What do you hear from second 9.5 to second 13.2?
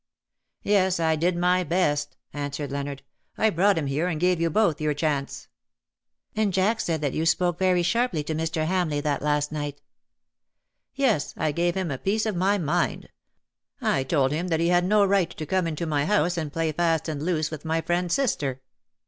night.''" Yes, I gave him a piece of my mind.